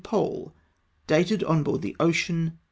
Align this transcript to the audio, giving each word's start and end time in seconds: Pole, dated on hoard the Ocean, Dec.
Pole, 0.03 0.51
dated 1.05 1.43
on 1.43 1.63
hoard 1.63 1.83
the 1.83 1.95
Ocean, 1.99 2.53
Dec. 2.55 2.59